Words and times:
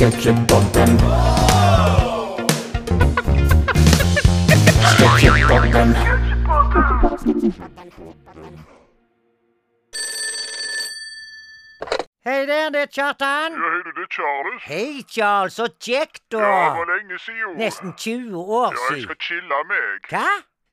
Sketsjepodden. 0.00 0.90
Sketsjepodden. 4.90 5.94
Hei 12.24 12.46
der, 12.46 12.70
det 12.70 12.80
er 12.80 12.86
Kjartan. 12.86 13.52
Ja, 13.52 13.68
hei 13.74 13.82
du, 13.84 13.90
det 13.98 14.04
er 14.06 14.10
Charles. 14.16 14.62
Hei, 14.64 15.04
Charles. 15.14 15.52
Så 15.60 15.68
kjekt, 15.80 16.22
da. 16.32 16.38
Ja, 16.38 16.64
det 16.64 16.78
var 16.80 16.88
lenge 16.96 17.18
siden. 17.18 17.56
Nesten 17.60 17.92
20 17.96 18.38
år 18.38 18.64
Ja, 18.64 18.70
jeg 18.70 18.88
siden. 18.88 19.02
skal 19.02 19.16
chille 19.28 19.60
meg. 19.74 20.08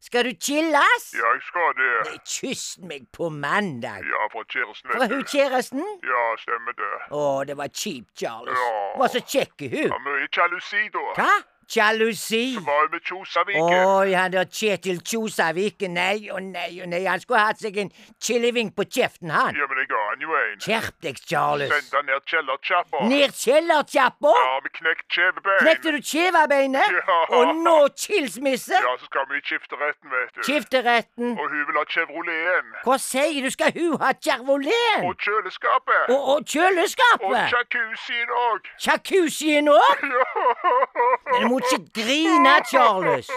Skal 0.07 0.23
du 0.23 0.31
chillas? 0.39 1.05
Ja, 1.19 1.31
jeg 1.35 1.41
skal 1.43 1.73
det. 1.75 1.87
Nei, 2.07 2.19
Kyss 2.31 2.77
meg 2.87 3.09
på 3.11 3.27
mandag. 3.33 4.05
Ja, 4.07 4.27
fra 4.31 4.43
kjæresten. 4.47 4.93
Fra 4.93 5.07
hun 5.11 5.25
kjæresten? 5.27 5.83
Ja, 6.07 6.21
stemmer 6.39 6.77
det. 6.79 6.91
Å, 7.11 7.23
det 7.49 7.57
var 7.59 7.67
kjipt, 7.75 8.13
Charles. 8.21 8.55
Ja. 8.55 8.77
Var 9.01 9.11
så 9.11 9.21
kjekk 9.33 9.65
hun. 9.65 9.89
Ja, 9.91 9.99
mye 10.05 10.29
sjalusi 10.31 10.85
da. 10.95 11.03
Hva? 11.17 11.27
Sjalusi? 11.67 12.53
Så 12.55 12.61
var 12.65 12.81
jeg 12.85 12.89
med 12.91 13.01
Kjosaviken. 13.07 13.85
Oi, 13.87 14.11
han 14.15 14.31
der 14.31 14.45
Kjetil 14.47 15.01
Kjosaviken. 15.03 15.93
Nei 15.97 16.29
og 16.31 16.41
nei 16.43 16.79
og 16.83 16.87
nei. 16.91 17.01
Han 17.09 17.19
skulle 17.19 17.41
hatt 17.43 17.59
seg 17.59 17.75
en 17.83 17.91
chilivink 18.23 18.71
på 18.77 18.85
kjeften, 18.87 19.29
han. 19.35 19.55
Ja, 19.57 19.67
men 19.67 19.81
jeg 19.83 19.89
ga 19.91 19.99
han 20.09 20.23
jo 20.23 20.35
en. 20.39 20.55
Skjerp 20.63 20.95
deg, 21.03 21.19
Charles. 21.27 21.71
Send 21.73 21.97
han 21.97 22.07
ned 22.07 22.23
kjellerkjappa. 22.31 23.01
Ned 23.11 23.35
kjellerkjappa? 23.41 24.33
Ja, 24.39 24.55
med 24.63 24.73
knekt 24.79 25.05
kjevebein. 25.17 25.59
Knekte 25.65 25.93
du 25.95 25.99
kjevebeinet? 26.11 26.95
Ja. 27.01 27.17
Og 27.41 27.53
nå 27.65 27.75
skilsmisse? 27.99 28.79
Ja, 28.87 28.95
så 29.01 29.09
skal 29.11 29.27
vi 29.31 29.41
i 29.41 29.43
skifteretten, 29.43 30.11
vet 30.15 30.31
du. 30.37 30.41
Skifteretten? 30.47 31.35
Og 31.35 31.51
hun 31.51 31.65
vil 31.67 31.81
ha 31.81 31.85
Chevroleten. 31.91 32.73
Hva 32.87 32.97
sier 33.01 33.43
du? 33.43 33.51
Skal 33.53 33.75
hun 33.75 33.99
ha 34.01 34.13
Chevrolet? 34.23 35.03
Og 35.03 35.13
kjøleskapet. 35.23 36.07
Og, 36.15 36.15
og 36.15 36.35
Og 36.37 36.45
kjøleskapet? 36.45 37.51
jacuzzien 37.51 38.33
òg. 38.47 38.67
Jacuzzien 38.87 39.67
òg? 39.73 40.03
Du 41.37 41.47
må 41.57 41.65
ikke 41.65 42.03
grine, 42.03 42.53
Charles. 42.69 43.29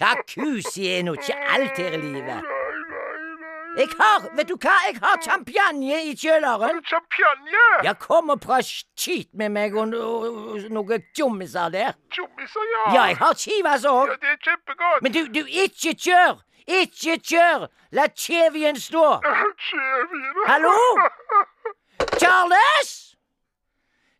Jacuzzi 0.00 0.86
er 0.88 1.02
nå 1.02 1.12
ikke 1.12 1.36
alt 1.54 1.76
her 1.76 1.92
i 1.92 1.96
livet. 1.96 2.42
Jeg 3.78 3.88
har, 3.98 4.36
vet 4.36 4.48
du 4.48 4.56
hva, 4.60 4.74
jeg 4.86 4.98
har 5.02 5.16
champagne 5.24 6.02
i 6.04 6.12
kjøleren. 6.16 6.82
Champagne! 6.84 7.62
Ja, 7.84 7.94
kom 7.96 8.30
og 8.30 8.44
skit 8.64 9.30
med 9.32 9.48
meg 9.48 9.74
og, 9.74 9.94
og, 9.96 10.26
og 10.52 10.66
noen 10.76 11.02
tjommiser 11.16 11.72
der. 11.72 11.96
Tjommiser, 12.12 12.68
ja. 12.74 12.84
Ja, 12.94 13.06
jeg 13.08 13.16
har 13.16 13.34
chivas 13.34 13.88
òg. 13.88 14.12
Ja, 14.12 14.18
det 14.20 14.34
er 14.34 14.40
kjempegodt. 14.44 15.02
Men 15.02 15.16
du, 15.16 15.22
du, 15.32 15.40
ikke 15.48 15.96
kjør! 15.96 16.44
Ikke 16.68 17.16
kjør! 17.16 17.66
La 17.96 18.06
kjevien 18.12 18.76
stå! 18.76 19.08
Kjevien. 19.66 20.44
Hallo? 20.46 20.76
Charles? 22.20 23.16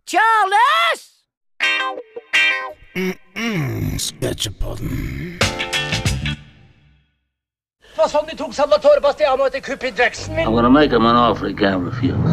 Charles? 0.09 1.12
Sketsjepodden. 4.03 5.39
var 7.97 8.09
sånn 8.11 8.27
de 8.27 8.35
tok 8.35 8.55
Salvatore 8.57 9.01
Bastiano 9.05 9.47
etter 9.47 9.63
kuppet 9.63 9.93
i 9.93 10.03
Jackson. 10.03 10.39
I'm 10.43 10.57
gonna 10.57 10.71
make 10.71 10.91
him 10.91 11.07
an 11.07 11.17
offer 11.17 11.47
he 11.47 11.55
can't 11.55 11.85
refuse. 11.87 12.33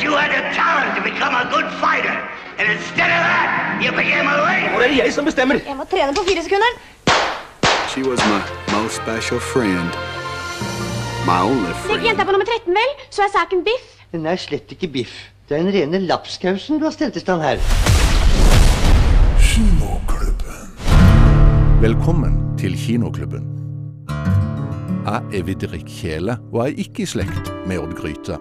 You 0.00 0.16
had 0.16 0.32
the 0.32 0.44
talent 0.56 0.96
to 0.96 1.02
become 1.04 1.34
a 1.36 1.44
good 1.52 1.68
fighter, 1.82 2.16
and 2.56 2.70
instead 2.76 3.10
of 3.12 3.20
that, 3.28 3.80
you 3.82 3.92
became 3.92 4.24
a 4.24 4.36
lame. 4.46 4.72
Det 4.80 4.88
er 4.88 4.96
jeg 5.04 5.12
som 5.12 5.28
bestemmer. 5.28 5.60
Jeg 5.66 5.76
må 5.76 5.84
trene 5.90 6.16
på 6.16 6.24
fire 6.30 6.42
sekunder. 6.46 6.72
She 7.92 8.00
was 8.08 8.24
my 8.32 8.40
most 8.72 8.96
special 9.02 9.40
friend. 9.52 9.92
My 11.28 11.40
only 11.44 11.74
friend. 11.84 12.06
jenta 12.08 12.24
på 12.24 12.32
nummer 12.32 12.46
13, 12.46 12.72
vel, 12.72 12.90
så 13.10 13.28
er 13.28 13.32
saken 13.36 13.64
biff. 13.68 13.86
Den 14.12 14.26
er 14.26 14.36
slett 14.36 14.72
ikke 14.72 14.88
biff. 14.88 15.12
Det 15.48 15.58
er 15.58 15.66
en 15.66 15.74
rene 15.74 16.06
lapskausen 16.08 16.78
du 16.78 16.88
har 16.88 16.94
stelt 16.96 17.16
i 17.16 17.20
stand 17.20 17.42
her. 17.42 17.89
Velkommen 21.80 22.58
til 22.60 22.74
Kinoklubben. 22.76 23.44
Jeg 25.06 25.38
er 25.38 25.44
Vidrik 25.46 25.86
Kjele, 25.88 26.34
og 26.52 26.66
jeg 26.66 26.74
er 26.74 26.82
ikke 26.82 27.02
i 27.02 27.06
slekt 27.08 27.48
med 27.64 27.80
Odd 27.80 27.94
Gryte. 27.96 28.36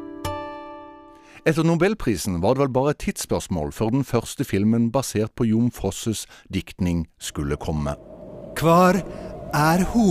Etter 1.48 1.64
nobelprisen 1.64 2.42
var 2.44 2.58
det 2.58 2.66
vel 2.66 2.74
bare 2.76 2.92
et 2.92 3.00
tidsspørsmål 3.06 3.72
før 3.72 3.94
den 3.96 4.04
første 4.04 4.44
filmen 4.44 4.90
basert 4.92 5.32
på 5.40 5.48
Jom 5.48 5.72
Fosses 5.72 6.26
diktning 6.52 7.06
skulle 7.16 7.56
komme. 7.56 7.96
Hvar 8.60 9.00
er 9.56 9.86
ho? 9.94 10.10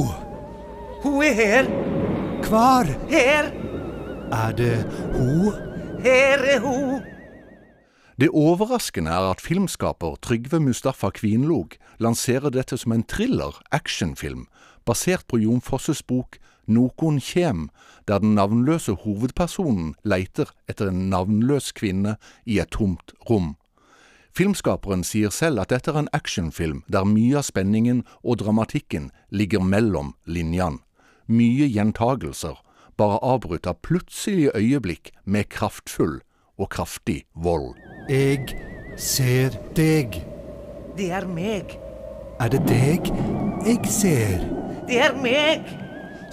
Hun 1.05 1.21
er 1.29 1.37
her. 1.43 1.69
Hvar 2.49 2.89
Her. 3.13 3.53
er 4.33 4.57
det 4.57 4.75
ho? 5.21 5.53
Her 6.01 6.49
er 6.57 6.61
hun. 6.65 7.18
Det 8.19 8.33
overraskende 8.35 9.13
er 9.15 9.29
at 9.31 9.41
filmskaper 9.41 10.17
Trygve 10.19 10.59
Mustafa 10.59 11.13
Kvinlog 11.15 11.77
lanserer 12.03 12.51
dette 12.51 12.75
som 12.75 12.91
en 12.97 13.05
thriller-actionfilm 13.07 14.49
basert 14.83 15.23
på 15.31 15.39
Jon 15.39 15.63
Fosses 15.63 16.03
bok 16.03 16.41
Nokon 16.67 17.21
kjem, 17.23 17.69
der 18.11 18.19
den 18.19 18.35
navnløse 18.35 18.97
hovedpersonen 19.05 19.95
leiter 20.03 20.51
etter 20.67 20.91
en 20.91 21.07
navnløs 21.15 21.71
kvinne 21.79 22.17
i 22.45 22.59
et 22.59 22.75
tomt 22.75 23.15
rom. 23.31 23.55
Filmskaperen 24.35 25.07
sier 25.07 25.31
selv 25.31 25.63
at 25.63 25.71
dette 25.71 25.95
er 25.95 26.03
en 26.03 26.13
actionfilm 26.13 26.83
der 26.91 27.07
mye 27.07 27.39
av 27.39 27.47
spenningen 27.47 28.03
og 28.25 28.43
dramatikken 28.43 29.13
ligger 29.31 29.63
mellom 29.63 30.17
linjene. 30.27 30.83
Mye 31.31 31.71
gjentagelser, 31.71 32.59
bare 32.99 33.23
avbrutt 33.23 33.71
av 33.71 33.79
plutselige 33.87 34.59
øyeblikk 34.59 35.13
med 35.25 35.53
kraftfull 35.55 36.19
og 36.59 36.71
kraftig 36.75 37.23
vold. 37.35 37.75
Jeg 38.11 38.57
ser 38.99 39.55
deg. 39.77 40.21
Det 40.99 41.11
er 41.15 41.27
meg. 41.31 41.77
Er 42.41 42.51
det 42.53 42.63
deg 42.69 43.11
jeg 43.67 43.93
ser? 43.93 44.43
Det 44.89 44.99
er 45.09 45.15
meg. 45.19 45.67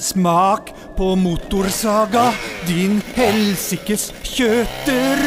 Smak 0.02 0.74
på 0.98 1.14
motorsaga, 1.16 2.28
din 2.68 3.00
helsikes 3.16 4.10
kjøter. 4.28 5.22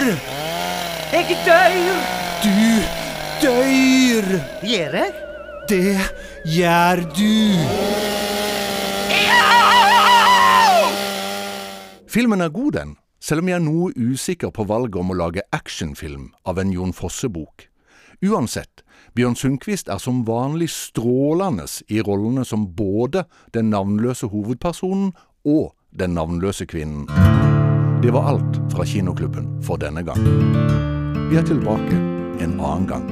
Jeg 1.14 1.38
dør. 1.46 1.78
Du 2.44 2.60
dør. 3.42 4.28
Gjør 4.68 4.98
jeg? 5.00 5.12
Det 5.68 5.96
gjør 6.48 7.04
du. 7.16 7.32
Filmen 12.08 12.40
er 12.40 12.48
god, 12.48 12.72
den, 12.72 12.96
selv 13.28 13.44
om 13.44 13.48
jeg 13.50 13.58
er 13.58 13.64
noe 13.64 13.92
usikker 13.92 14.52
på 14.54 14.64
valget 14.68 14.96
om 14.96 15.12
å 15.12 15.18
lage 15.18 15.44
actionfilm 15.52 16.30
av 16.48 16.60
en 16.62 16.72
Jon 16.72 16.94
Fosse-bok. 16.96 17.66
Uansett, 18.24 18.82
Bjørn 19.14 19.36
Sundquist 19.36 19.90
er 19.92 20.00
som 20.00 20.24
vanlig 20.26 20.70
strålende 20.72 21.66
i 21.92 22.00
rollene 22.00 22.46
som 22.48 22.64
både 22.78 23.26
den 23.54 23.68
navnløse 23.74 24.30
hovedpersonen 24.32 25.12
og 25.44 25.74
den 25.92 26.16
navnløse 26.16 26.66
kvinnen. 26.70 27.04
Det 28.02 28.14
var 28.14 28.32
alt 28.32 28.58
fra 28.72 28.86
Kinoklubben 28.88 29.58
for 29.62 29.76
denne 29.76 30.02
gang. 30.06 30.24
Vi 31.28 31.36
er 31.36 31.44
tilbake 31.44 32.00
en 32.40 32.56
annen 32.56 32.88
gang. 32.88 33.08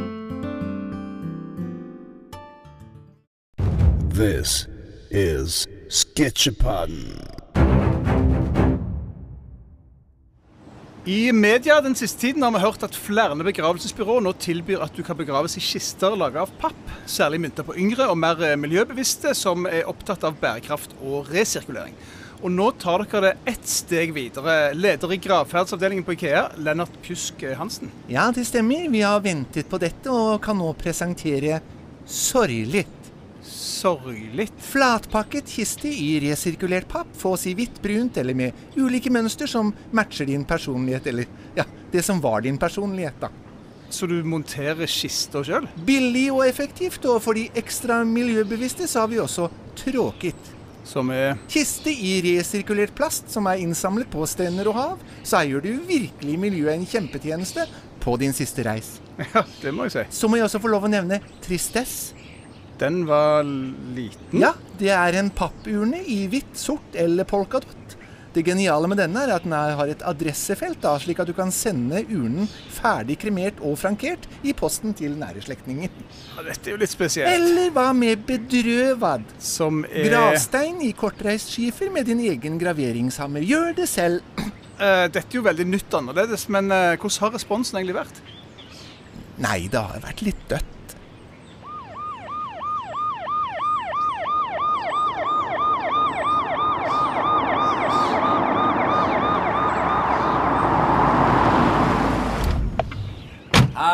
This 4.16 4.64
is 5.10 5.66
Sketsjepodden. 5.92 7.45
I 11.06 11.30
media 11.30 11.76
den 11.80 11.94
siste 11.94 12.18
tiden 12.18 12.42
har 12.42 12.50
vi 12.50 12.58
hørt 12.64 12.82
at 12.82 12.96
flere 12.98 13.36
begravelsesbyråer 13.38 14.24
nå 14.26 14.32
tilbyr 14.42 14.80
at 14.82 14.96
du 14.96 15.04
kan 15.06 15.14
begraves 15.14 15.52
i 15.54 15.60
kister 15.62 16.16
laget 16.18 16.40
av 16.42 16.54
papp, 16.58 16.80
særlig 17.06 17.38
mynter 17.44 17.62
på 17.62 17.76
yngre 17.78 18.08
og 18.10 18.18
mer 18.18 18.42
eh, 18.42 18.56
miljøbevisste 18.58 19.30
som 19.38 19.68
er 19.70 19.86
opptatt 19.86 20.26
av 20.26 20.34
bærekraft 20.40 20.96
og 20.98 21.30
resirkulering. 21.30 21.94
Og 22.40 22.50
nå 22.50 22.66
tar 22.82 23.06
dere 23.06 23.22
det 23.22 23.52
ett 23.54 23.70
steg 23.70 24.16
videre. 24.18 24.74
Leder 24.74 25.14
i 25.14 25.20
gravferdsavdelingen 25.22 26.02
på 26.02 26.16
Ikea, 26.16 26.42
Lennart 26.58 26.98
Pjusk 27.06 27.46
Hansen. 27.54 27.94
Ja, 28.10 28.26
det 28.34 28.48
stemmer. 28.50 28.90
Vi 28.90 29.06
har 29.06 29.22
ventet 29.22 29.70
på 29.70 29.78
dette 29.78 30.10
og 30.10 30.42
kan 30.42 30.58
nå 30.58 30.74
presentere 30.74 31.62
Sorgligt. 32.02 32.95
Sorglig. 33.46 34.48
Flatpakket 34.58 35.48
kiste 35.48 35.88
i 35.88 36.16
resirkulert 36.24 36.88
papp 36.90 37.12
fås 37.16 37.46
i 37.46 37.54
hvitt, 37.56 37.80
brunt 37.82 38.18
eller 38.20 38.34
med 38.34 38.52
ulike 38.76 39.12
mønster 39.12 39.50
som 39.50 39.72
matcher 39.96 40.28
din 40.28 40.44
personlighet, 40.44 41.06
eller 41.06 41.30
ja, 41.56 41.64
det 41.92 42.02
som 42.04 42.20
var 42.20 42.42
din 42.46 42.58
personlighet, 42.58 43.20
da. 43.20 43.30
Så 43.90 44.08
du 44.10 44.18
monterer 44.26 44.90
kister 44.90 45.46
sjøl? 45.46 45.68
Billig 45.86 46.26
og 46.34 46.42
effektivt, 46.48 47.04
og 47.06 47.22
for 47.22 47.38
de 47.38 47.46
ekstra 47.56 48.00
miljøbevisste 48.04 48.88
så 48.90 49.04
har 49.04 49.12
vi 49.12 49.22
også 49.22 49.48
tråkigt. 49.78 50.52
Som 50.86 51.10
er 51.10 51.34
Kiste 51.50 51.90
i 51.90 52.18
resirkulert 52.22 52.94
plast 52.94 53.32
som 53.32 53.48
er 53.50 53.62
innsamlet 53.62 54.10
på 54.10 54.22
strender 54.30 54.70
og 54.70 54.76
hav, 54.78 55.00
så 55.26 55.42
gjør 55.46 55.64
du 55.64 55.72
virkelig 55.88 56.36
miljøet 56.38 56.76
en 56.76 56.86
kjempetjeneste 56.86 57.66
på 58.02 58.14
din 58.22 58.34
siste 58.36 58.62
reis. 58.66 58.96
Ja, 59.34 59.42
det 59.62 59.72
må 59.74 59.86
jeg 59.86 59.94
si. 59.96 60.04
Så 60.18 60.28
må 60.30 60.38
jeg 60.38 60.46
også 60.46 60.60
få 60.62 60.70
lov 60.70 60.86
å 60.86 60.92
nevne 60.92 61.22
Tristesse. 61.42 62.15
Den 62.78 63.06
var 63.08 63.42
liten. 63.96 64.40
Ja, 64.40 64.52
det 64.78 64.92
er 64.92 65.16
en 65.16 65.30
pappurne 65.32 66.02
i 66.04 66.26
hvitt, 66.30 66.52
sort 66.60 66.96
eller 66.98 67.24
polkadott. 67.28 67.96
Det 68.36 68.42
geniale 68.44 68.84
med 68.92 68.98
denne 69.00 69.22
er 69.24 69.30
at 69.32 69.46
den 69.46 69.54
har 69.56 69.88
et 69.88 70.02
adressefelt, 70.04 70.82
da, 70.82 70.90
slik 71.00 71.22
at 71.22 71.30
du 71.30 71.32
kan 71.32 71.48
sende 71.54 72.02
urnen 72.04 72.44
ferdig 72.76 73.16
kremert 73.22 73.62
og 73.64 73.78
frankert 73.80 74.26
i 74.44 74.52
posten 74.52 74.92
til 74.98 75.14
nære 75.16 75.40
slektninger. 75.46 75.88
Ja, 76.34 76.44
dette 76.44 76.68
er 76.68 76.74
jo 76.74 76.82
litt 76.82 76.92
spesielt. 76.92 77.32
Eller 77.32 77.72
hva 77.72 77.86
med 77.96 78.26
bedrøvad? 78.28 79.24
Som 79.40 79.86
er 79.88 80.10
Gravstein 80.10 80.84
i 80.84 80.92
kortreist 80.92 81.54
skifer 81.54 81.88
med 81.94 82.10
din 82.10 82.20
egen 82.28 82.60
graveringshammer. 82.60 83.40
Gjør 83.40 83.72
det 83.80 83.88
selv. 83.88 84.20
Uh, 84.76 85.06
Dette 85.16 85.30
er 85.30 85.40
jo 85.40 85.46
veldig 85.48 85.70
nytt 85.72 85.96
annerledes, 85.96 86.44
men 86.52 86.68
uh, 86.68 86.92
hvordan 87.00 87.22
har 87.24 87.38
responsen 87.38 87.80
egentlig 87.80 88.02
vært? 88.02 88.20
Nei, 89.40 89.62
det 89.72 89.80
har 89.80 90.04
vært 90.04 90.20
litt 90.24 90.35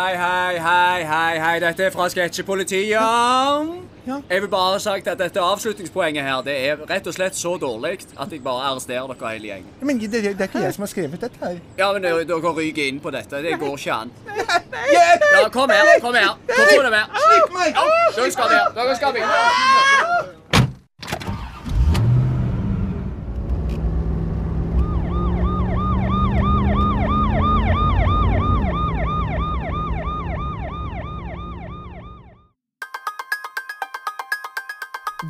Hei, 0.03 0.17
hei, 0.17 0.59
hei, 0.59 1.05
hei, 1.05 1.39
hei. 1.39 1.59
Dette 1.61 1.85
er 1.87 1.91
fra 1.95 2.09
Sketsjepolitiet. 2.11 2.91
Jeg 4.09 4.41
vil 4.43 4.49
bare 4.51 4.73
ha 4.73 4.79
sagt 4.83 5.07
at 5.07 5.21
dette 5.21 5.41
avslutningspoenget 5.41 6.25
her, 6.27 6.41
det 6.43 6.57
er 6.59 6.83
rett 6.91 7.07
og 7.07 7.15
slett 7.15 7.39
så 7.39 7.53
dårlig 7.63 8.01
at 8.19 8.35
jeg 8.35 8.43
bare 8.43 8.65
arresterer 8.73 9.07
dere 9.13 9.31
hele 9.37 9.53
gjengen. 9.53 9.71
Men 9.81 10.03
det, 10.03 10.11
det 10.11 10.33
er 10.33 10.51
ikke 10.51 10.65
jeg 10.65 10.75
som 10.75 10.83
har 10.83 10.91
skrevet 10.91 11.23
dette 11.23 11.39
her. 11.45 11.63
Ja, 11.79 11.93
men 11.93 12.03
dere 12.03 12.27
ryker 12.59 12.83
inn 12.89 12.99
på 12.99 13.15
dette. 13.15 13.45
Det 13.47 13.55
går 13.63 13.79
ikke 13.79 13.95
an. 14.01 14.11
Ja, 14.91 15.47
kom 15.55 15.71
her, 15.71 15.95
kom 16.03 16.19
her. 16.19 16.35
Kom 16.51 16.93
her. 16.99 17.07
Slipp 17.31 17.59
meg! 17.61 17.83
Dere 18.19 18.31
skal 18.35 18.55
med. 18.57 18.79
Dere 18.83 18.99
skal 18.99 19.21
med. 19.21 20.41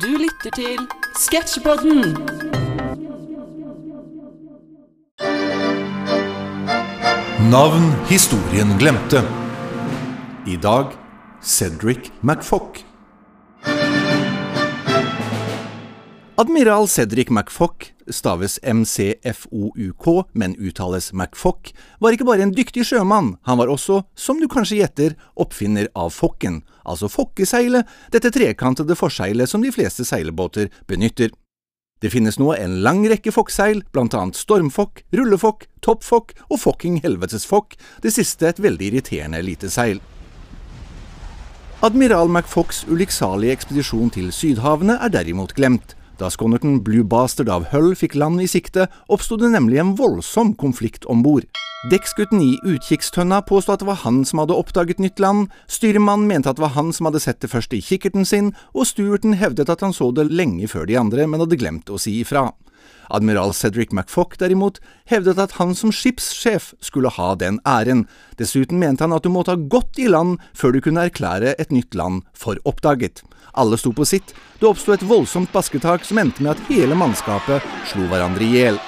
Du 0.01 0.07
til 0.55 0.77
Sketsjpodden. 1.17 2.13
Navn 7.49 7.87
historien 8.09 8.75
glemte. 8.77 9.23
I 10.45 10.57
dag 10.61 10.93
Cedric 11.41 12.11
McFock. 12.21 12.83
Admiral 16.37 16.87
Cedric 16.87 17.29
McFock, 17.29 17.92
staves 18.11 18.59
MCFOUK, 18.63 20.07
men 20.33 20.55
uttales 20.59 21.11
McFock, 21.13 21.71
var 21.99 22.15
ikke 22.15 22.27
bare 22.27 22.45
en 22.45 22.55
dyktig 22.55 22.85
sjømann, 22.89 23.35
han 23.47 23.59
var 23.59 23.71
også, 23.71 24.01
som 24.15 24.41
du 24.41 24.47
kanskje 24.51 24.81
gjetter, 24.81 25.15
oppfinner 25.39 25.87
av 25.95 26.11
fokken, 26.15 26.61
altså 26.83 27.11
fokkeseilet, 27.11 27.87
dette 28.15 28.33
trekantede 28.33 28.97
forseilet 28.99 29.49
som 29.49 29.63
de 29.63 29.71
fleste 29.73 30.05
seilbåter 30.07 30.71
benytter. 30.89 31.31
Det 32.03 32.11
finnes 32.11 32.35
nå 32.35 32.49
en 32.57 32.81
lang 32.83 33.05
rekke 33.07 33.31
fokkseil, 33.31 33.85
blant 33.95 34.15
annet 34.19 34.35
stormfokk, 34.35 35.05
rullefokk, 35.15 35.69
toppfokk 35.85 36.33
og 36.49 36.59
fokking 36.59 36.97
helvetesfokk, 37.05 37.77
det 38.03 38.11
siste 38.11 38.49
et 38.49 38.59
veldig 38.59 38.89
irriterende 38.91 39.39
lite 39.45 39.71
seil. 39.71 40.03
Admiral 41.83 42.29
McFocks 42.31 42.85
ulykksalige 42.87 43.55
ekspedisjon 43.57 44.11
til 44.15 44.29
Sydhavene 44.31 44.99
er 45.03 45.11
derimot 45.11 45.51
glemt. 45.55 45.97
Da 46.21 46.29
skonnerten 46.29 46.83
Blue 46.85 47.03
Bastard 47.03 47.49
av 47.49 47.65
Hull 47.71 47.95
fikk 47.97 48.13
land 48.15 48.41
i 48.43 48.47
sikte, 48.49 48.85
oppsto 49.09 49.37
det 49.39 49.49
nemlig 49.53 49.79
en 49.81 49.95
voldsom 49.97 50.53
konflikt 50.59 51.07
om 51.09 51.23
bord. 51.25 51.47
Dekksgutten 51.91 52.39
i 52.39 52.53
utkikkstønna 52.63 53.41
påstod 53.43 53.73
at 53.73 53.81
det 53.81 53.87
var 53.89 53.97
han 54.05 54.21
som 54.23 54.39
hadde 54.39 54.55
oppdaget 54.55 55.01
nytt 55.03 55.19
land, 55.19 55.49
styrmannen 55.67 56.29
mente 56.29 56.47
at 56.47 56.55
det 56.55 56.63
var 56.63 56.77
han 56.77 56.93
som 56.95 57.09
hadde 57.09 57.19
sett 57.19 57.41
det 57.43 57.49
først 57.51 57.73
i 57.75 57.81
kikkerten 57.83 58.23
sin, 58.29 58.53
og 58.71 58.87
stuerten 58.87 59.35
hevdet 59.41 59.67
at 59.73 59.83
han 59.83 59.95
så 59.95 60.11
det 60.15 60.29
lenge 60.31 60.69
før 60.71 60.87
de 60.87 60.95
andre, 61.01 61.25
men 61.27 61.43
hadde 61.43 61.59
glemt 61.59 61.91
å 61.91 61.99
si 61.99 62.21
ifra. 62.21 62.51
Admiral 63.13 63.53
Cedric 63.53 63.91
McFock 63.91 64.37
derimot 64.41 64.79
hevdet 65.09 65.39
at 65.41 65.57
han 65.59 65.75
som 65.77 65.91
skipssjef 65.93 66.71
skulle 66.81 67.11
ha 67.13 67.33
den 67.35 67.59
æren. 67.67 68.05
Dessuten 68.39 68.79
mente 68.81 69.05
han 69.05 69.13
at 69.15 69.25
du 69.25 69.31
måtte 69.33 69.53
ha 69.53 69.59
gått 69.59 69.99
i 70.01 70.09
land 70.09 70.39
før 70.57 70.73
du 70.73 70.81
kunne 70.81 71.05
erklære 71.09 71.55
et 71.59 71.71
nytt 71.75 71.95
land 71.97 72.23
for 72.33 72.57
oppdaget. 72.65 73.21
Alle 73.53 73.77
sto 73.77 73.93
på 73.93 74.07
sitt. 74.07 74.33
Det 74.59 74.65
oppsto 74.69 74.95
et 74.95 75.05
voldsomt 75.05 75.51
basketak 75.53 76.07
som 76.07 76.21
endte 76.21 76.41
med 76.41 76.55
at 76.55 76.65
hele 76.71 76.97
mannskapet 76.97 77.61
slo 77.91 78.07
hverandre 78.09 78.47
i 78.47 78.53
hjel. 78.55 78.81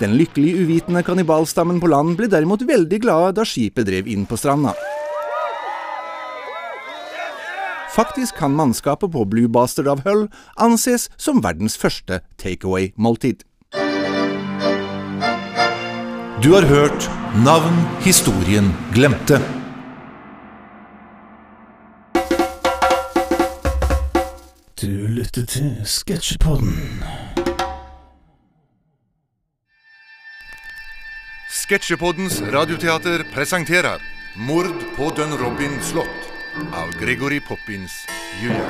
Den 0.00 0.18
lykkelig 0.18 0.58
uvitende 0.60 1.00
kannibalstammen 1.06 1.78
på 1.80 1.88
land 1.88 2.18
ble 2.18 2.28
derimot 2.28 2.66
veldig 2.68 3.00
glade 3.00 3.32
da 3.38 3.46
skipet 3.48 3.86
drev 3.88 4.10
inn 4.10 4.26
på 4.28 4.36
stranda. 4.36 4.74
Faktisk 7.96 8.36
kan 8.36 8.52
mannskapet 8.52 9.12
på 9.12 9.24
Blue 9.24 9.48
Bastard 9.48 9.88
av 9.88 10.02
Hull 10.04 10.26
anses 10.60 11.06
som 11.16 11.38
verdens 11.40 11.78
første 11.80 12.18
takeaway-måltid. 12.36 13.40
Du 16.44 16.50
har 16.52 16.68
hørt 16.68 17.08
Navn 17.40 17.78
historien 18.04 18.68
glemte. 18.92 19.40
Du 24.76 25.08
lytter 25.08 25.48
til 25.48 25.72
Sketsjepodden. 25.88 27.00
Sketsjepoddens 31.48 32.42
radioteater 32.52 33.24
presenterer 33.32 34.04
Mord 34.36 34.84
på 35.00 35.14
Dønn 35.16 35.38
Robin 35.40 35.80
slott 35.80 36.35
av 36.72 36.90
Gregory 37.00 37.40
Poppins 37.40 37.92
jr. 38.42 38.68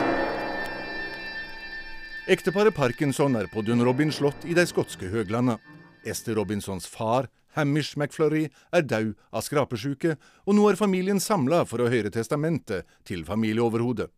Ekteparet 2.26 2.74
Parkinson 2.74 3.36
er 3.38 3.46
på 3.46 3.62
Dunrobin 3.62 4.10
slott 4.12 4.46
i 4.48 4.54
de 4.56 4.64
skotske 4.66 5.06
høglandene. 5.12 5.60
Esther 6.06 6.34
Robinsons 6.38 6.86
far, 6.86 7.28
Hamish 7.54 7.96
McFlurry, 7.98 8.48
er 8.74 8.82
død 8.82 9.12
av 9.30 9.44
skrapesjuke, 9.46 10.16
og 10.46 10.58
nå 10.58 10.66
er 10.70 10.78
familien 10.78 11.22
samla 11.22 11.62
for 11.66 11.82
å 11.82 11.90
høre 11.90 12.10
testamentet 12.14 12.86
til 13.06 13.22
familieoverhodet. 13.26 14.08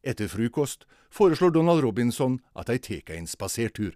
Etter 0.00 0.30
frokost 0.32 0.86
foreslår 1.12 1.52
Donald 1.52 1.84
Robinson 1.84 2.38
at 2.56 2.72
de 2.72 2.78
tar 2.80 3.16
en 3.18 3.28
spasertur. 3.28 3.92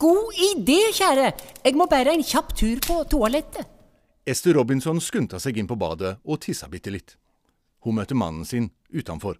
God 0.00 0.36
idé, 0.36 0.82
kjære. 0.96 1.32
Jeg 1.64 1.76
må 1.76 1.88
bare 1.88 2.12
en 2.12 2.24
kjapp 2.24 2.52
tur 2.56 2.80
på 2.84 3.00
toalettet. 3.08 3.64
Esther 4.28 4.54
Robinson 4.60 5.00
skunta 5.00 5.40
seg 5.40 5.56
inn 5.56 5.68
på 5.68 5.80
badet 5.80 6.18
og 6.24 6.44
tissa 6.44 6.68
bitte 6.68 6.92
litt. 6.92 7.16
Hun 7.80 7.96
møtte 7.96 8.14
mannen 8.14 8.44
sin 8.44 8.70
utenfor. 8.92 9.38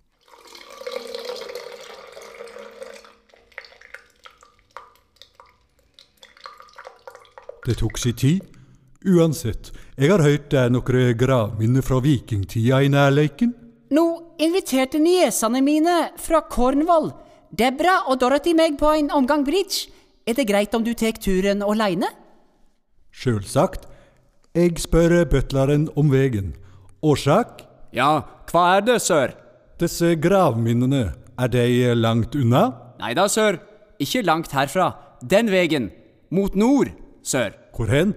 Det 7.66 7.76
tok 7.78 7.98
si 8.00 8.12
tid. 8.16 8.40
Uansett, 9.00 9.70
jeg 9.96 10.10
har 10.12 10.20
hørt 10.20 10.50
det 10.52 10.58
er 10.60 10.72
noen 10.72 11.14
gravminner 11.16 11.84
fra 11.84 12.00
vikingtida 12.04 12.82
i 12.84 12.90
nærleiken. 12.92 13.54
Nå 13.96 14.04
inviterte 14.40 15.00
niesene 15.00 15.62
mine 15.64 15.94
fra 16.20 16.42
Cornwall, 16.48 17.10
Debra 17.50 18.04
og 18.08 18.20
Dorothy 18.20 18.52
meg 18.54 18.76
på 18.78 18.92
en 18.94 19.10
omgang 19.10 19.44
bridge. 19.44 19.88
Er 20.28 20.36
det 20.36 20.46
greit 20.48 20.74
om 20.76 20.84
du 20.84 20.92
tar 20.94 21.16
turen 21.18 21.64
aleine? 21.64 22.10
Sjølsagt. 23.10 23.88
Jeg 24.54 24.76
spør 24.82 25.24
butleren 25.30 25.88
om 25.96 26.10
vegen. 26.12 26.54
Årsak? 27.02 27.69
Ja, 27.96 28.22
hva 28.50 28.64
er 28.76 28.84
det, 28.86 29.00
sør? 29.02 29.32
Disse 29.80 30.14
gravminnene, 30.20 31.10
er 31.40 31.48
de 31.50 31.94
langt 31.96 32.36
unna? 32.38 32.68
Nei 33.00 33.14
da, 33.16 33.26
sør. 33.30 33.58
Ikke 34.00 34.22
langt 34.22 34.52
herfra. 34.54 34.92
Den 35.26 35.50
vegen. 35.52 35.90
Mot 36.30 36.54
nord, 36.56 36.92
sør. 37.26 37.56
Hvor 37.76 37.90
hen? 37.90 38.14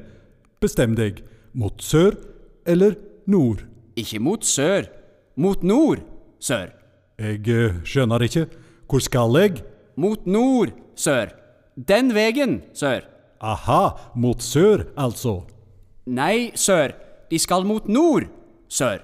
Bestem 0.61 0.93
deg. 0.95 1.23
Mot 1.53 1.81
sør 1.83 2.17
eller 2.65 2.95
nord? 3.25 3.63
Ikke 3.97 4.19
mot 4.21 4.45
sør. 4.45 4.89
Mot 5.35 5.63
nord, 5.63 6.03
sør. 6.39 6.69
Jeg 7.19 7.41
eh, 7.49 7.79
skjønner 7.87 8.25
ikke. 8.27 8.45
Hvor 8.89 9.01
skal 9.01 9.39
jeg? 9.39 9.63
Mot 9.97 10.27
nord, 10.27 10.73
sør. 10.95 11.33
Den 11.77 12.13
vegen, 12.13 12.61
sør. 12.77 13.07
Aha, 13.41 14.11
mot 14.15 14.41
sør, 14.41 14.85
altså. 14.97 15.41
Nei, 16.05 16.51
sør. 16.55 16.93
De 17.31 17.39
skal 17.39 17.65
mot 17.65 17.87
nord, 17.89 18.29
sør. 18.69 19.01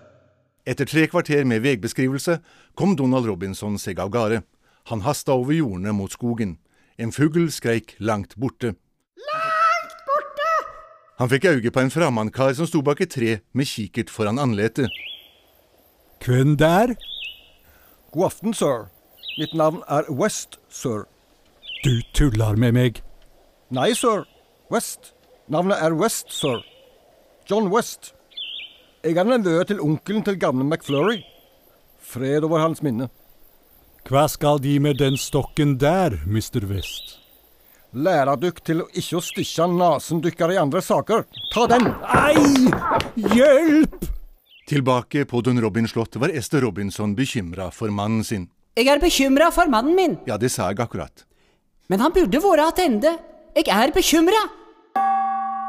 Etter 0.70 0.86
tre 0.86 1.08
kvarter 1.10 1.48
med 1.50 1.64
vegbeskrivelse 1.66 2.36
kom 2.78 2.94
Donald 2.96 3.26
Robinson 3.26 3.80
seg 3.82 3.98
av 4.00 4.12
gårde. 4.14 4.44
Han 4.92 5.02
hasta 5.02 5.34
over 5.34 5.56
jordene 5.58 5.96
mot 5.98 6.14
skogen. 6.14 6.60
En 7.02 7.14
fugl 7.16 7.48
skreik 7.50 7.96
langt 7.98 8.36
borte. 8.38 8.76
Langt 9.32 9.96
borte! 10.06 10.50
Han 11.18 11.32
fikk 11.32 11.48
øye 11.50 11.72
på 11.74 11.82
en 11.82 11.90
framandkar 11.94 12.54
som 12.54 12.70
sto 12.70 12.84
bak 12.86 13.02
et 13.02 13.14
tre 13.16 13.40
med 13.54 13.66
kikkert 13.66 14.14
foran 14.14 14.38
andletet. 14.38 14.94
Hvem 16.22 16.54
der? 16.60 16.94
God 18.14 18.30
aften, 18.30 18.54
sir. 18.54 18.90
Mitt 19.40 19.56
navn 19.58 19.82
er 19.90 20.06
West, 20.12 20.60
sir. 20.70 21.08
Du 21.84 22.02
tuller 22.14 22.60
med 22.60 22.76
meg. 22.78 23.02
Nei, 23.74 23.94
sir. 23.98 24.28
West. 24.70 25.16
Navnet 25.50 25.82
er 25.82 25.98
West, 25.98 26.30
sir. 26.30 26.62
John 27.50 27.74
West. 27.74 28.14
Jeg 29.04 29.16
er 29.16 29.24
nevø 29.30 29.62
til 29.64 29.80
onkelen 29.80 30.24
til 30.28 30.36
gamle 30.40 30.66
McFlurry. 30.68 31.22
Fred 32.04 32.44
over 32.44 32.60
hans 32.66 32.82
minne. 32.84 33.08
Hva 34.10 34.26
skal 34.32 34.60
De 34.64 34.74
med 34.82 34.98
den 35.00 35.16
stokken 35.20 35.78
der, 35.80 36.18
Mr. 36.26 36.66
West? 36.68 37.18
Lære 37.94 38.36
dykk 38.42 38.60
til 38.66 38.84
å 38.84 38.88
ikke 38.94 39.18
å 39.18 39.24
stikke 39.24 39.66
nesen 39.72 40.20
dykkere 40.22 40.56
i 40.56 40.60
andre 40.62 40.82
saker. 40.86 41.24
Ta 41.54 41.66
den! 41.72 41.88
Ei! 42.14 42.70
Hjelp! 43.34 43.96
Tilbake 44.70 45.24
på 45.26 45.42
Don 45.42 45.58
Robin 45.64 45.88
slott 45.90 46.20
var 46.22 46.30
Esther 46.30 46.62
Robinson 46.62 47.16
bekymra 47.18 47.72
for 47.74 47.90
mannen 47.94 48.24
sin. 48.26 48.46
Jeg 48.78 48.92
er 48.94 49.02
bekymra 49.02 49.48
for 49.52 49.70
mannen 49.72 49.96
min, 49.98 50.18
Ja, 50.30 50.38
det 50.38 50.52
sa 50.54 50.70
jeg 50.70 50.80
akkurat. 50.80 51.26
men 51.90 52.00
han 52.00 52.12
burde 52.14 52.38
vært 52.38 52.68
attende. 52.68 53.16
Jeg 53.56 53.66
er 53.68 53.92
bekymra. 53.92 54.44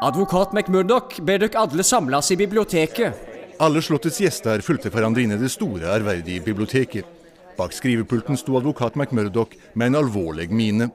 Advokat 0.03 0.53
McMurdoch 0.53 1.19
ber 1.21 1.43
dere 1.43 1.59
alle 1.61 1.83
samles 1.85 2.31
i 2.33 2.35
biblioteket. 2.37 3.13
Alle 3.61 3.83
slottets 3.85 4.15
gjester 4.17 4.63
fulgte 4.65 4.89
hverandre 4.89 5.21
inn 5.21 5.35
i 5.35 5.37
det 5.37 5.51
store, 5.53 5.91
ærverdige 5.93 6.41
biblioteket. 6.41 7.05
Bak 7.53 7.75
skrivepulten 7.77 8.39
sto 8.39 8.55
advokat 8.57 8.97
McMurdoch 8.97 9.53
med 9.77 9.91
en 9.91 9.99
alvorlig 9.99 10.47
mine. 10.49 10.87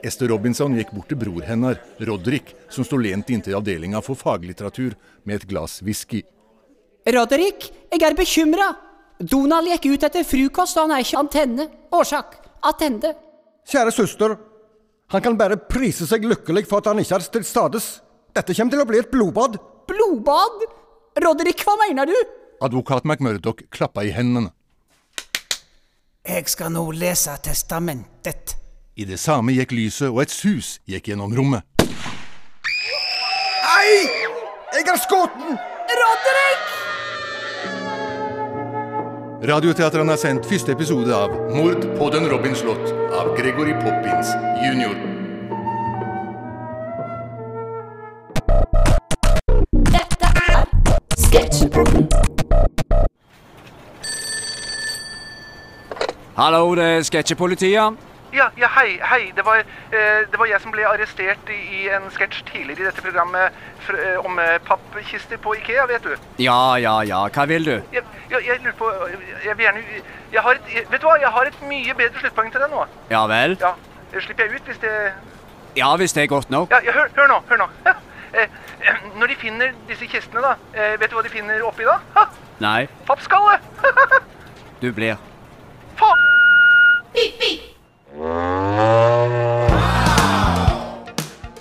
Esther 0.00 0.32
Robinson 0.32 0.78
gikk 0.78 0.94
bort 0.96 1.12
til 1.12 1.20
bror 1.20 1.44
hennes, 1.44 1.76
Roderick, 2.08 2.54
som 2.72 2.88
sto 2.88 2.96
lent 2.96 3.28
inntil 3.28 3.58
avdelinga 3.60 4.00
for 4.00 4.16
faglitteratur 4.16 4.96
med 5.28 5.42
et 5.42 5.46
glass 5.52 5.82
whisky. 5.84 6.24
Roderick, 7.04 7.68
jeg 7.92 8.00
er 8.00 8.16
bekymra. 8.16 8.72
Donald 9.20 9.68
gikk 9.74 9.92
ut 9.92 10.08
etter 10.08 10.24
frokost, 10.24 10.80
og 10.80 10.88
han 10.88 10.96
er 10.96 11.04
ikke 11.04 11.20
antenne. 11.20 11.68
Årsak 11.92 12.40
attende. 12.64 13.12
Kjære 13.68 13.92
søster. 13.92 14.38
Han 15.12 15.20
kan 15.20 15.36
bare 15.36 15.60
prise 15.60 16.08
seg 16.08 16.24
lykkelig 16.24 16.64
for 16.64 16.80
at 16.80 16.94
han 16.94 17.04
ikke 17.04 17.20
er 17.20 17.32
til 17.36 17.44
stades. 17.44 17.98
Dette 18.38 18.54
kommer 18.54 18.70
til 18.70 18.84
å 18.84 18.86
bli 18.86 19.00
et 19.02 19.08
blodbad. 19.10 19.56
Blodbad? 19.90 20.60
Roderick, 21.24 21.64
hva 21.66 21.74
mener 21.80 22.06
du? 22.06 22.14
Advokat 22.62 23.02
McMurdoch 23.02 23.64
klappa 23.74 24.04
i 24.06 24.12
hendene. 24.14 24.52
Jeg 26.28 26.46
skal 26.52 26.70
nå 26.70 26.84
lese 26.94 27.34
testamentet. 27.42 28.54
I 28.98 29.06
det 29.08 29.18
samme 29.18 29.56
gikk 29.56 29.74
lyset, 29.74 30.10
og 30.12 30.22
et 30.22 30.34
sus 30.34 30.76
gikk 30.86 31.10
gjennom 31.10 31.34
rommet. 31.34 31.66
Ei! 33.74 34.06
Jeg 34.76 34.86
er 34.86 35.02
skutt! 35.02 35.34
Roderick! 35.98 36.72
Radioteatrene 39.50 40.14
har 40.14 40.20
sendt 40.20 40.46
første 40.46 40.78
episode 40.78 41.14
av 41.14 41.34
Mord 41.56 41.90
på 41.98 42.10
den 42.14 42.30
Robin 42.30 42.54
Slott 42.58 42.90
av 43.14 43.34
Gregory 43.38 43.74
Poppins 43.82 44.34
jr. 44.62 45.17
Hallo, 56.38 56.74
det 56.78 56.84
er 56.84 57.00
Sketsjepolitiet. 57.02 57.96
Ja, 58.32 58.44
ja, 58.60 58.68
hei, 58.76 59.00
hei. 59.02 59.32
Det 59.36 59.44
var, 59.44 59.56
eh, 59.58 60.20
det 60.30 60.38
var 60.38 60.46
jeg 60.46 60.60
som 60.62 60.70
ble 60.70 60.84
arrestert 60.86 61.48
i, 61.50 61.88
en 61.90 62.04
sketsj 62.14 62.44
tidligere 62.52 62.84
i 62.84 62.86
dette 62.86 63.02
programmet 63.02 63.56
for, 63.86 63.98
eh, 63.98 64.20
om 64.26 64.38
eh, 64.38 64.58
pappkister 64.68 65.40
på 65.42 65.56
Ikea, 65.58 65.86
vet 65.90 66.04
du. 66.04 66.14
Ja, 66.38 66.76
ja, 66.76 67.00
ja. 67.02 67.24
Hva 67.34 67.46
vil 67.50 67.66
du? 67.66 67.72
Jeg, 67.92 68.04
jeg, 68.30 68.44
jeg 68.46 68.60
lurer 68.62 68.76
på 68.78 68.92
Jeg 69.44 69.56
vil 69.56 69.64
gjerne 69.64 69.82
jeg 70.32 70.44
har 70.46 70.60
et, 70.60 70.90
Vet 70.92 71.02
du 71.02 71.08
hva, 71.08 71.16
jeg 71.20 71.32
har 71.38 71.50
et 71.50 71.58
mye 71.72 71.98
bedre 71.98 72.22
sluttpoeng 72.22 72.52
til 72.54 72.62
deg 72.62 72.70
nå. 72.70 72.86
Ja 73.10 73.24
vel? 73.26 73.56
Ja, 73.60 73.74
Slipper 74.20 74.46
jeg 74.46 74.60
ut 74.60 74.70
hvis 74.70 74.78
det 74.86 74.94
Ja, 75.76 75.90
hvis 75.96 76.12
det 76.12 76.22
er 76.22 76.30
godt 76.36 76.50
nok. 76.54 76.70
Ja, 76.70 76.78
ja 76.84 76.94
hør, 76.94 77.10
hør 77.16 77.32
nå, 77.34 77.40
hør 77.50 77.64
nå. 77.64 77.68
Eh, 77.88 78.46
eh, 78.86 79.04
når 79.18 79.26
de 79.34 79.40
finner 79.42 79.74
disse 79.88 80.06
kistene, 80.06 80.44
da, 80.44 80.54
eh, 80.74 80.94
vet 81.00 81.10
du 81.10 81.18
hva 81.18 81.26
de 81.26 81.34
finner 81.34 81.66
oppi 81.66 81.88
da? 81.88 81.98
Ha! 82.14 82.28
Nei, 82.62 82.86
Pappskalle! 83.10 83.58
du 84.82 84.92
blir. 84.92 85.18
Faen! 85.98 86.27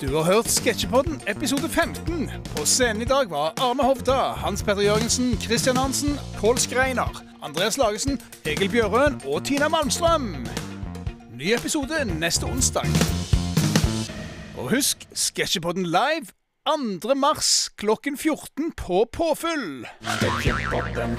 Du 0.01 0.15
har 0.15 0.23
hørt 0.23 0.45
Sketsjepodden 0.45 1.21
episode 1.27 1.69
15. 1.69 2.31
På 2.57 2.65
scenen 2.65 3.01
i 3.01 3.05
dag 3.05 3.29
var 3.29 3.53
Arne 3.57 3.83
Hovda, 3.83 4.11
Hans 4.13 4.63
Petter 4.63 4.83
Jørgensen, 4.83 5.41
Christian 5.41 5.77
Hansen, 5.77 6.19
Pål 6.37 6.57
Skreiner, 6.57 7.23
Andreas 7.43 7.77
Lagesen, 7.77 8.21
Egil 8.45 8.69
Bjørøen 8.69 9.21
og 9.25 9.45
Tina 9.45 9.67
Malmstrøm. 9.67 10.47
Ny 11.33 11.53
episode 11.55 12.05
neste 12.19 12.43
onsdag. 12.43 12.85
Og 14.57 14.69
husk 14.75 15.07
Sketsjepodden 15.13 15.85
live 15.85 16.27
2. 17.01 17.13
mars 17.13 17.69
klokken 17.77 18.17
14 18.17 18.71
på 18.77 19.05
påfyll. 19.11 19.85
Sketsjepodden. 20.01 21.17